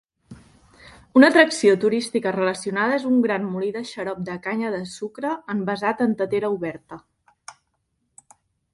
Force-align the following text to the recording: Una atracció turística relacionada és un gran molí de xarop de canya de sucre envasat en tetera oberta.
Una 1.19 1.27
atracció 1.33 1.75
turística 1.83 2.33
relacionada 2.37 2.97
és 3.01 3.05
un 3.11 3.21
gran 3.27 3.47
molí 3.57 3.71
de 3.77 3.85
xarop 3.91 4.25
de 4.33 4.41
canya 4.49 4.75
de 4.79 4.83
sucre 4.97 5.37
envasat 5.57 6.05
en 6.09 6.21
tetera 6.25 6.55
oberta. 6.59 7.03